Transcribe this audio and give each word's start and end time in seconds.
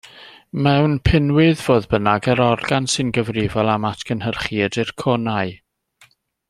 Mewn 0.67 0.95
pinwydd, 1.09 1.61
fodd 1.65 1.85
bynnag, 1.91 2.31
yr 2.33 2.41
organ 2.47 2.89
sy'n 2.95 3.13
gyfrifol 3.19 3.71
am 3.77 3.87
atgynhyrchu 3.93 4.63
ydy'r 4.69 4.95
conau. 5.05 5.55